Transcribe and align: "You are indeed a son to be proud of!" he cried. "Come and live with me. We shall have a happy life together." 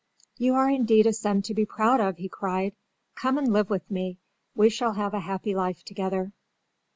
"You 0.39 0.55
are 0.55 0.67
indeed 0.67 1.05
a 1.05 1.13
son 1.13 1.43
to 1.43 1.53
be 1.53 1.63
proud 1.63 1.99
of!" 2.01 2.17
he 2.17 2.27
cried. 2.27 2.73
"Come 3.13 3.37
and 3.37 3.53
live 3.53 3.69
with 3.69 3.91
me. 3.91 4.17
We 4.55 4.67
shall 4.71 4.93
have 4.93 5.13
a 5.13 5.19
happy 5.19 5.53
life 5.53 5.83
together." 5.83 6.33